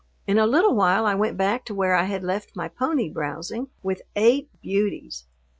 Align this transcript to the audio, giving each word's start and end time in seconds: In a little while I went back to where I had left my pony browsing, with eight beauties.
In 0.25 0.39
a 0.39 0.47
little 0.47 0.73
while 0.73 1.05
I 1.05 1.13
went 1.13 1.37
back 1.37 1.63
to 1.65 1.75
where 1.75 1.93
I 1.95 2.05
had 2.05 2.23
left 2.23 2.55
my 2.55 2.67
pony 2.67 3.07
browsing, 3.07 3.67
with 3.83 4.01
eight 4.15 4.49
beauties. 4.59 5.27